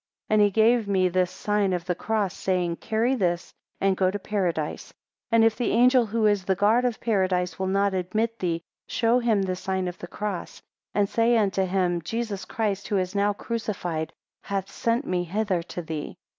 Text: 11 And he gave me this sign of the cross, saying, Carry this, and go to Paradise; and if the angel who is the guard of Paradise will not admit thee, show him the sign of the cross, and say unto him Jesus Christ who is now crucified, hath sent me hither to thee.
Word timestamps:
11 0.31 0.33
And 0.33 0.43
he 0.43 0.49
gave 0.51 0.87
me 0.87 1.09
this 1.09 1.29
sign 1.29 1.73
of 1.73 1.85
the 1.85 1.93
cross, 1.93 2.33
saying, 2.35 2.77
Carry 2.77 3.13
this, 3.13 3.53
and 3.79 3.95
go 3.95 4.09
to 4.09 4.17
Paradise; 4.17 4.91
and 5.31 5.45
if 5.45 5.55
the 5.55 5.69
angel 5.73 6.07
who 6.07 6.25
is 6.25 6.43
the 6.43 6.55
guard 6.55 6.85
of 6.85 6.99
Paradise 6.99 7.59
will 7.59 7.67
not 7.67 7.93
admit 7.93 8.39
thee, 8.39 8.63
show 8.87 9.19
him 9.19 9.43
the 9.43 9.55
sign 9.55 9.87
of 9.87 9.99
the 9.99 10.07
cross, 10.07 10.59
and 10.95 11.07
say 11.07 11.37
unto 11.37 11.65
him 11.67 12.01
Jesus 12.01 12.45
Christ 12.45 12.87
who 12.87 12.97
is 12.97 13.13
now 13.13 13.33
crucified, 13.33 14.11
hath 14.41 14.71
sent 14.71 15.05
me 15.05 15.23
hither 15.23 15.61
to 15.61 15.83
thee. 15.83 16.17